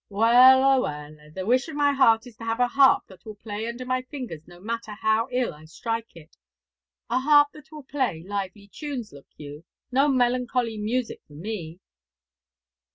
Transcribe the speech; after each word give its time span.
Wela, 0.09 0.79
wela, 0.81 1.29
the 1.31 1.45
wish 1.45 1.67
of 1.67 1.75
my 1.75 1.93
heart 1.93 2.25
is 2.25 2.35
to 2.37 2.43
have 2.43 2.59
a 2.59 2.67
harp 2.69 3.03
that 3.05 3.23
will 3.23 3.35
play 3.35 3.67
under 3.67 3.85
my 3.85 4.01
fingers 4.01 4.47
no 4.47 4.59
matter 4.59 4.93
how 4.93 5.27
ill 5.31 5.53
I 5.53 5.65
strike 5.65 6.15
it; 6.15 6.37
a 7.07 7.19
harp 7.19 7.49
that 7.51 7.71
will 7.71 7.83
play 7.83 8.23
lively 8.25 8.67
tunes, 8.67 9.13
look 9.13 9.27
you; 9.37 9.63
no 9.91 10.07
melancholy 10.07 10.79
music 10.79 11.21
for 11.27 11.33
me!' 11.35 11.79